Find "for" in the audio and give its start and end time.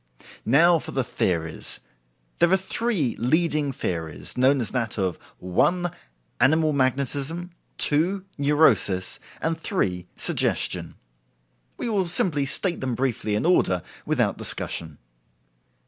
0.79-0.89